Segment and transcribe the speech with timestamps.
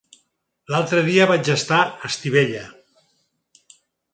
[0.75, 2.65] L'altre dia vaig estar a Estivella.